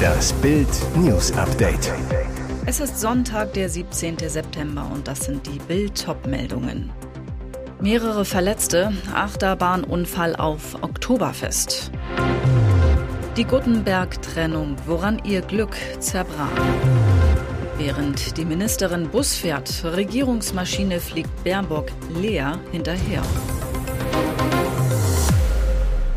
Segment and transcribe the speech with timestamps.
[0.00, 1.92] Das Bild News Update.
[2.66, 4.16] Es ist Sonntag, der 17.
[4.18, 6.90] September und das sind die Bild meldungen
[7.80, 11.90] Mehrere Verletzte, Achterbahnunfall auf Oktoberfest.
[13.36, 16.50] Die Guttenberg-Trennung, woran ihr Glück zerbrach.
[17.78, 21.86] Während die Ministerin Bus fährt, Regierungsmaschine fliegt Baerbock
[22.20, 23.22] leer hinterher.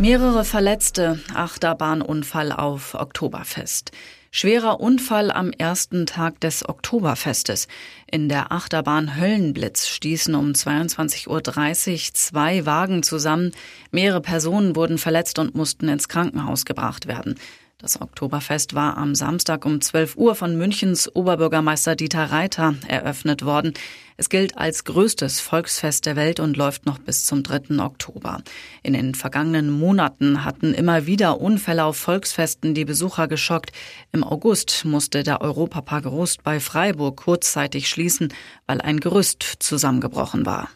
[0.03, 3.93] Mehrere Verletzte, Achterbahnunfall auf Oktoberfest.
[4.31, 7.69] Schwerer Unfall am ersten Tag des Oktoberfestes.
[8.11, 13.53] In der Achterbahn Höllenblitz stießen um 22.30 Uhr zwei Wagen zusammen.
[13.91, 17.35] Mehrere Personen wurden verletzt und mussten ins Krankenhaus gebracht werden.
[17.83, 23.73] Das Oktoberfest war am Samstag um 12 Uhr von Münchens Oberbürgermeister Dieter Reiter eröffnet worden.
[24.15, 27.79] Es gilt als größtes Volksfest der Welt und läuft noch bis zum 3.
[27.79, 28.41] Oktober.
[28.83, 33.73] In den vergangenen Monaten hatten immer wieder Unfälle auf Volksfesten die Besucher geschockt.
[34.13, 38.33] Im August musste der Europapark Rust bei Freiburg kurzzeitig schließen,
[38.65, 40.69] weil ein Gerüst zusammengebrochen war.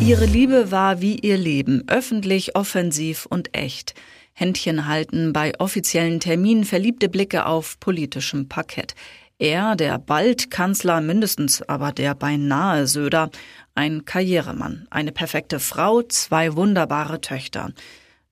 [0.00, 3.94] Ihre Liebe war wie ihr Leben, öffentlich, offensiv und echt.
[4.34, 8.94] Händchen halten bei offiziellen Terminen, verliebte Blicke auf politischem Parkett.
[9.38, 13.30] Er, der bald Kanzler, mindestens aber der beinahe Söder,
[13.76, 17.72] ein Karrieremann, eine perfekte Frau, zwei wunderbare Töchter.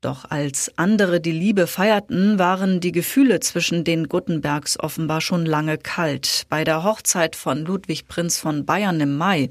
[0.01, 5.79] Doch als andere die Liebe feierten, waren die Gefühle zwischen den Guttenbergs offenbar schon lange
[5.79, 6.47] kalt.
[6.49, 9.51] Bei der Hochzeit von Ludwig Prinz von Bayern im Mai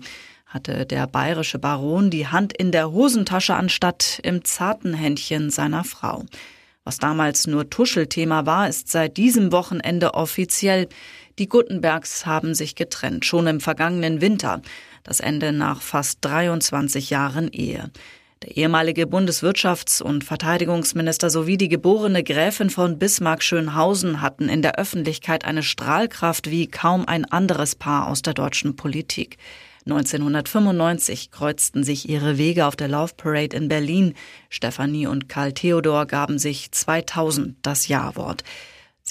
[0.51, 6.25] hatte der bayerische Baron die Hand in der Hosentasche anstatt im zarten Händchen seiner Frau.
[6.83, 10.89] Was damals nur Tuschelthema war, ist seit diesem Wochenende offiziell.
[11.39, 14.61] Die Guttenbergs haben sich getrennt, schon im vergangenen Winter.
[15.03, 17.89] Das Ende nach fast 23 Jahren Ehe.
[18.43, 25.45] Der ehemalige Bundeswirtschafts- und Verteidigungsminister sowie die geborene Gräfin von Bismarck-Schönhausen hatten in der Öffentlichkeit
[25.45, 29.37] eine Strahlkraft wie kaum ein anderes Paar aus der deutschen Politik.
[29.85, 34.13] 1995 kreuzten sich ihre Wege auf der Love Parade in Berlin.
[34.49, 38.43] Stefanie und Karl Theodor gaben sich 2000 das Ja-Wort.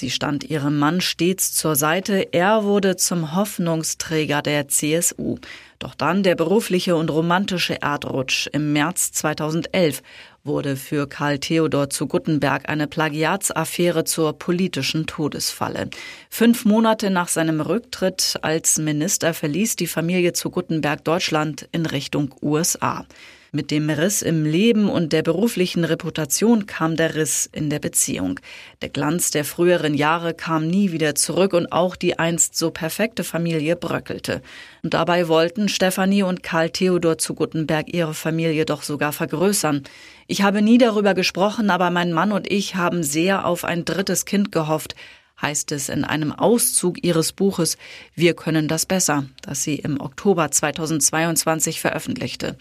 [0.01, 2.29] Sie stand ihrem Mann stets zur Seite.
[2.31, 5.37] Er wurde zum Hoffnungsträger der CSU.
[5.77, 8.47] Doch dann der berufliche und romantische Erdrutsch.
[8.51, 10.01] Im März 2011
[10.43, 15.87] wurde für Karl Theodor zu Guttenberg eine Plagiatsaffäre zur politischen Todesfalle.
[16.31, 22.33] Fünf Monate nach seinem Rücktritt als Minister verließ die Familie zu Guttenberg Deutschland in Richtung
[22.41, 23.05] USA.
[23.53, 28.39] Mit dem Riss im Leben und der beruflichen Reputation kam der Riss in der Beziehung.
[28.81, 33.25] Der Glanz der früheren Jahre kam nie wieder zurück und auch die einst so perfekte
[33.25, 34.41] Familie bröckelte.
[34.83, 39.83] Und dabei wollten Stefanie und Karl Theodor zu Guttenberg ihre Familie doch sogar vergrößern.
[40.27, 44.23] Ich habe nie darüber gesprochen, aber mein Mann und ich haben sehr auf ein drittes
[44.23, 44.95] Kind gehofft
[45.41, 47.77] heißt es in einem Auszug ihres Buches
[48.13, 52.57] Wir können das besser, das sie im Oktober 2022 veröffentlichte.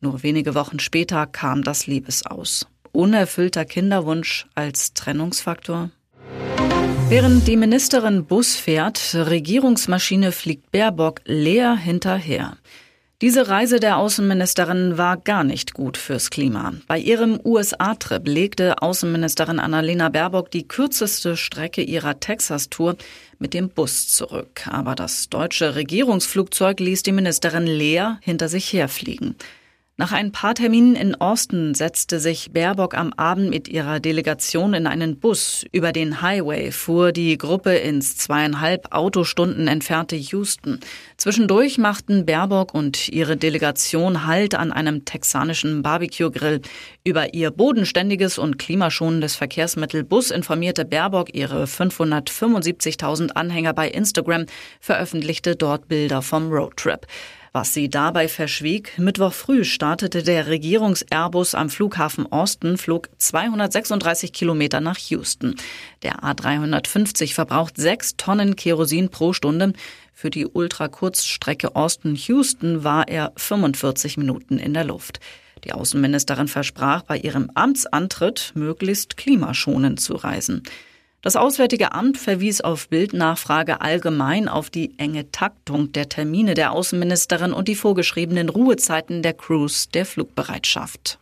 [0.00, 2.66] Nur wenige Wochen später kam das Liebesaus.
[2.92, 5.90] Unerfüllter Kinderwunsch als Trennungsfaktor?
[7.08, 12.56] Während die Ministerin Bus fährt, Regierungsmaschine fliegt Baerbock leer hinterher.
[13.20, 16.72] Diese Reise der Außenministerin war gar nicht gut fürs Klima.
[16.86, 22.96] Bei ihrem USA-Trip legte Außenministerin Annalena Baerbock die kürzeste Strecke ihrer Texas-Tour
[23.38, 24.66] mit dem Bus zurück.
[24.70, 29.36] Aber das deutsche Regierungsflugzeug ließ die Ministerin leer hinter sich herfliegen.
[29.96, 34.86] Nach ein paar Terminen in Austin setzte sich Baerbock am Abend mit ihrer Delegation in
[34.86, 35.66] einen Bus.
[35.72, 40.80] Über den Highway fuhr die Gruppe ins zweieinhalb Autostunden entfernte Houston.
[41.18, 46.62] Zwischendurch machten Baerbock und ihre Delegation Halt an einem texanischen Barbecue-Grill.
[47.04, 54.46] Über ihr bodenständiges und klimaschonendes Verkehrsmittel Bus informierte Baerbock ihre 575.000 Anhänger bei Instagram,
[54.80, 57.06] veröffentlichte dort Bilder vom Roadtrip.
[57.52, 64.80] Was sie dabei verschwieg, Mittwoch früh startete der Regierungs-Airbus am Flughafen Austin, flog 236 Kilometer
[64.80, 65.56] nach Houston.
[66.04, 69.72] Der A350 verbraucht sechs Tonnen Kerosin pro Stunde.
[70.14, 75.18] Für die Ultrakurzstrecke Austin-Houston war er 45 Minuten in der Luft.
[75.64, 80.62] Die Außenministerin versprach bei ihrem Amtsantritt, möglichst klimaschonend zu reisen.
[81.22, 87.52] Das Auswärtige Amt verwies auf Bildnachfrage allgemein auf die enge Taktung der Termine der Außenministerin
[87.52, 91.18] und die vorgeschriebenen Ruhezeiten der Crews der Flugbereitschaft.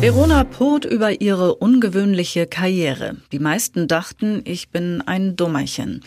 [0.00, 3.18] Verona Purt über ihre ungewöhnliche Karriere.
[3.30, 6.02] Die meisten dachten, ich bin ein Dummerchen.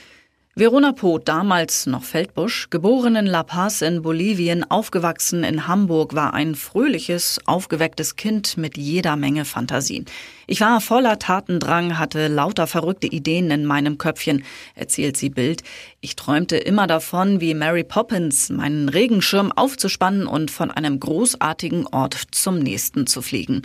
[0.55, 6.35] Verona Poth, damals noch Feldbusch, geboren in La Paz in Bolivien, aufgewachsen in Hamburg, war
[6.35, 10.05] ein fröhliches, aufgewecktes Kind mit jeder Menge Fantasien.
[10.45, 14.43] Ich war voller Tatendrang, hatte lauter verrückte Ideen in meinem Köpfchen,
[14.75, 15.63] erzählt sie Bild.
[16.01, 22.15] Ich träumte immer davon, wie Mary Poppins meinen Regenschirm aufzuspannen und von einem großartigen Ort
[22.29, 23.63] zum nächsten zu fliegen.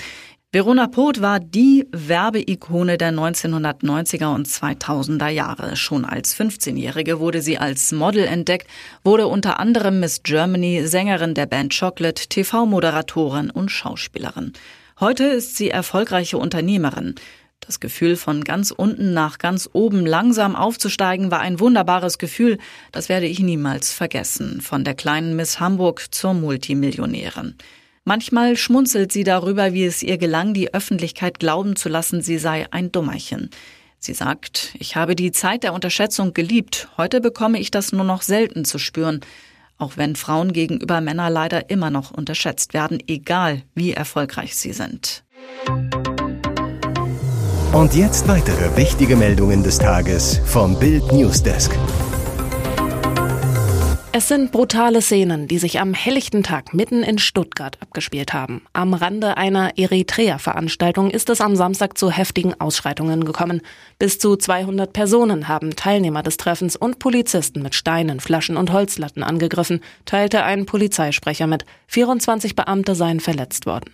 [0.50, 5.77] Verona Poth war die Werbeikone der 1990er und 2000er Jahre.
[5.77, 8.67] Schon als 15-Jährige wurde sie als Model entdeckt,
[9.05, 14.55] wurde unter anderem Miss Germany, Sängerin der Band Chocolate, TV-Moderatorin und Schauspielerin.
[15.00, 17.17] Heute ist sie erfolgreiche Unternehmerin.
[17.61, 22.56] Das Gefühl, von ganz unten nach ganz oben langsam aufzusteigen, war ein wunderbares Gefühl,
[22.91, 27.56] das werde ich niemals vergessen, von der kleinen Miss Hamburg zur Multimillionärin.
[28.09, 32.67] Manchmal schmunzelt sie darüber, wie es ihr gelang, die Öffentlichkeit glauben zu lassen, sie sei
[32.71, 33.51] ein Dummerchen.
[33.99, 38.23] Sie sagt, ich habe die Zeit der Unterschätzung geliebt, heute bekomme ich das nur noch
[38.23, 39.21] selten zu spüren,
[39.77, 45.23] auch wenn Frauen gegenüber Männern leider immer noch unterschätzt werden, egal wie erfolgreich sie sind.
[47.75, 51.73] Und jetzt weitere wichtige Meldungen des Tages vom Bild Newsdesk.
[54.19, 58.62] Es sind brutale Szenen, die sich am helllichten Tag mitten in Stuttgart abgespielt haben.
[58.73, 63.61] Am Rande einer Eritrea-Veranstaltung ist es am Samstag zu heftigen Ausschreitungen gekommen.
[64.00, 69.23] Bis zu 200 Personen haben Teilnehmer des Treffens und Polizisten mit Steinen, Flaschen und Holzlatten
[69.23, 71.64] angegriffen, teilte ein Polizeisprecher mit.
[71.87, 73.93] 24 Beamte seien verletzt worden.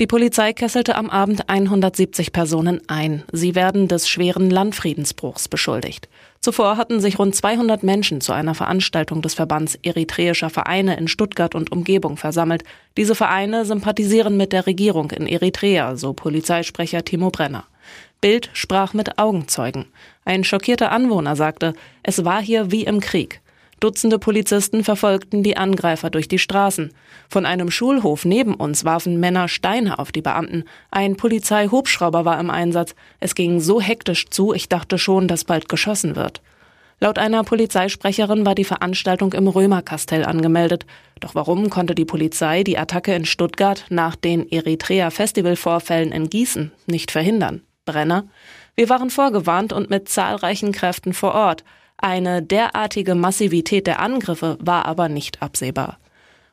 [0.00, 3.24] Die Polizei kesselte am Abend 170 Personen ein.
[3.30, 6.08] Sie werden des schweren Landfriedensbruchs beschuldigt.
[6.46, 11.56] Zuvor hatten sich rund 200 Menschen zu einer Veranstaltung des Verbands eritreischer Vereine in Stuttgart
[11.56, 12.62] und Umgebung versammelt.
[12.96, 17.64] Diese Vereine sympathisieren mit der Regierung in Eritrea, so Polizeisprecher Timo Brenner.
[18.20, 19.86] Bild sprach mit Augenzeugen.
[20.24, 23.40] Ein schockierter Anwohner sagte, es war hier wie im Krieg.
[23.86, 26.92] Dutzende Polizisten verfolgten die Angreifer durch die Straßen.
[27.28, 30.64] Von einem Schulhof neben uns warfen Männer Steine auf die Beamten.
[30.90, 32.96] Ein Polizeihubschrauber war im Einsatz.
[33.20, 36.42] Es ging so hektisch zu, ich dachte schon, dass bald geschossen wird.
[36.98, 40.84] Laut einer Polizeisprecherin war die Veranstaltung im Römerkastell angemeldet.
[41.20, 47.12] Doch warum konnte die Polizei die Attacke in Stuttgart nach den Eritrea-Festivalvorfällen in Gießen nicht
[47.12, 47.62] verhindern?
[47.84, 48.24] Brenner?
[48.74, 51.62] Wir waren vorgewarnt und mit zahlreichen Kräften vor Ort.
[51.98, 55.98] Eine derartige Massivität der Angriffe war aber nicht absehbar.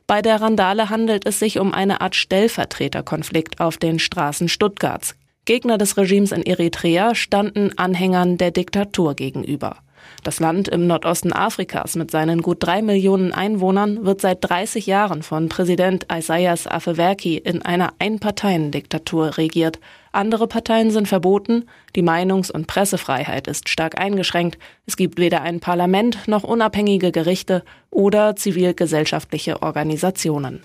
[0.06, 5.14] Bei der Randale handelt es sich um eine Art Stellvertreterkonflikt auf den Straßen Stuttgarts.
[5.46, 9.76] Gegner des Regimes in Eritrea standen Anhängern der Diktatur gegenüber.
[10.22, 15.22] Das Land im Nordosten Afrikas mit seinen gut drei Millionen Einwohnern wird seit 30 Jahren
[15.22, 19.78] von Präsident Isaias Afewerki in einer Einparteiendiktatur regiert.
[20.14, 21.64] Andere Parteien sind verboten,
[21.96, 27.64] die Meinungs- und Pressefreiheit ist stark eingeschränkt, es gibt weder ein Parlament noch unabhängige Gerichte
[27.90, 30.62] oder zivilgesellschaftliche Organisationen.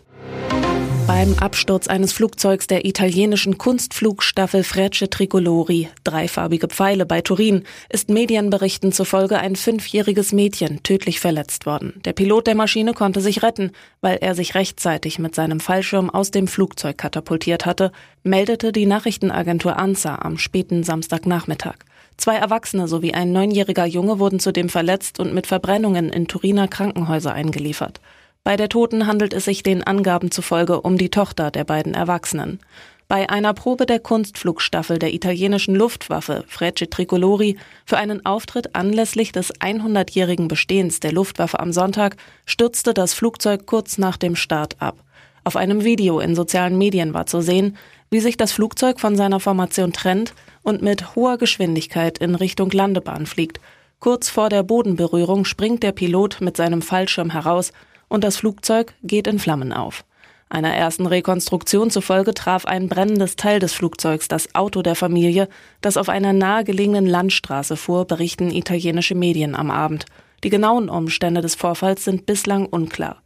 [1.10, 8.92] Beim Absturz eines Flugzeugs der italienischen Kunstflugstaffel Frecce Tricolori, dreifarbige Pfeile bei Turin, ist Medienberichten
[8.92, 12.00] zufolge ein fünfjähriges Mädchen tödlich verletzt worden.
[12.06, 13.72] Der Pilot der Maschine konnte sich retten,
[14.02, 17.92] weil er sich rechtzeitig mit seinem Fallschirm aus dem Flugzeug katapultiert hatte,
[18.22, 21.78] meldete die Nachrichtenagentur ANSA am späten Samstagnachmittag.
[22.18, 27.34] Zwei Erwachsene sowie ein neunjähriger Junge wurden zudem verletzt und mit Verbrennungen in Turiner Krankenhäuser
[27.34, 28.00] eingeliefert.
[28.44, 32.60] Bei der Toten handelt es sich den Angaben zufolge um die Tochter der beiden Erwachsenen.
[33.08, 39.52] Bei einer Probe der Kunstflugstaffel der italienischen Luftwaffe Frecce Tricolori für einen Auftritt anlässlich des
[39.56, 45.04] 100-jährigen Bestehens der Luftwaffe am Sonntag stürzte das Flugzeug kurz nach dem Start ab.
[45.44, 47.78] Auf einem Video in sozialen Medien war zu sehen,
[48.12, 53.26] wie sich das Flugzeug von seiner Formation trennt und mit hoher Geschwindigkeit in Richtung Landebahn
[53.26, 53.60] fliegt.
[54.00, 57.74] Kurz vor der Bodenberührung springt der Pilot mit seinem Fallschirm heraus
[58.10, 60.04] und das Flugzeug geht in Flammen auf.
[60.50, 65.48] Einer ersten Rekonstruktion zufolge traf ein brennendes Teil des Flugzeugs das Auto der Familie,
[65.80, 70.06] das auf einer nahegelegenen Landstraße fuhr, berichten italienische Medien am Abend.
[70.44, 73.22] Die genauen Umstände des Vorfalls sind bislang unklar.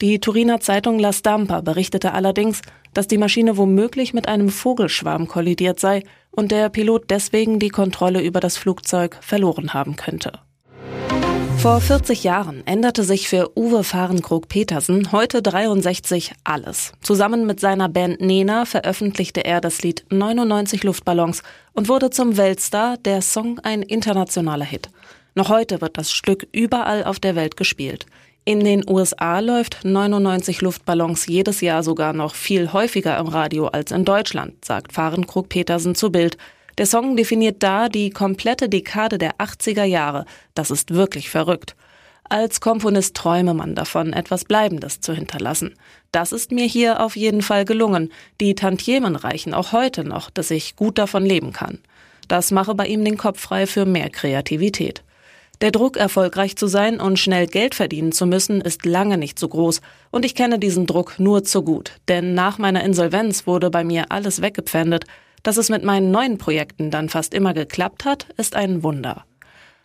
[0.00, 2.62] Die Turiner Zeitung La Stampa berichtete allerdings,
[2.94, 8.22] dass die Maschine womöglich mit einem Vogelschwarm kollidiert sei und der Pilot deswegen die Kontrolle
[8.22, 10.32] über das Flugzeug verloren haben könnte.
[11.60, 16.92] Vor 40 Jahren änderte sich für Uwe Fahrenkrog-Petersen, heute 63, alles.
[17.02, 21.42] Zusammen mit seiner Band Nena veröffentlichte er das Lied 99 Luftballons
[21.74, 24.88] und wurde zum Weltstar, der Song ein internationaler Hit.
[25.34, 28.06] Noch heute wird das Stück überall auf der Welt gespielt.
[28.46, 33.90] In den USA läuft 99 Luftballons jedes Jahr sogar noch viel häufiger im Radio als
[33.90, 36.38] in Deutschland, sagt Fahrenkrug Petersen zu Bild.
[36.80, 40.24] Der Song definiert da die komplette Dekade der 80er Jahre.
[40.54, 41.76] Das ist wirklich verrückt.
[42.24, 45.74] Als Komponist träume man davon, etwas Bleibendes zu hinterlassen.
[46.10, 48.10] Das ist mir hier auf jeden Fall gelungen.
[48.40, 51.80] Die Tantiemen reichen auch heute noch, dass ich gut davon leben kann.
[52.28, 55.02] Das mache bei ihm den Kopf frei für mehr Kreativität.
[55.60, 59.48] Der Druck, erfolgreich zu sein und schnell Geld verdienen zu müssen, ist lange nicht so
[59.48, 59.82] groß.
[60.10, 61.92] Und ich kenne diesen Druck nur zu gut.
[62.08, 65.04] Denn nach meiner Insolvenz wurde bei mir alles weggepfändet.
[65.42, 69.24] Dass es mit meinen neuen Projekten dann fast immer geklappt hat, ist ein Wunder.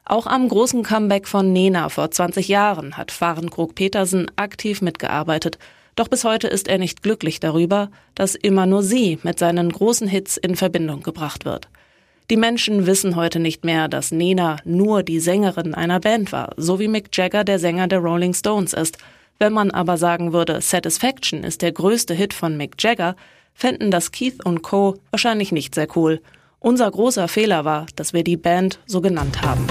[0.03, 5.57] Auch am großen Comeback von Nena vor 20 Jahren hat Fahrenkrug Petersen aktiv mitgearbeitet.
[5.95, 10.07] Doch bis heute ist er nicht glücklich darüber, dass immer nur sie mit seinen großen
[10.07, 11.69] Hits in Verbindung gebracht wird.
[12.29, 16.79] Die Menschen wissen heute nicht mehr, dass Nena nur die Sängerin einer Band war, so
[16.79, 18.97] wie Mick Jagger der Sänger der Rolling Stones ist.
[19.39, 23.15] Wenn man aber sagen würde, Satisfaction ist der größte Hit von Mick Jagger,
[23.55, 25.00] fänden das Keith und Co.
[25.09, 26.21] wahrscheinlich nicht sehr cool.
[26.59, 29.65] Unser großer Fehler war, dass wir die Band so genannt haben.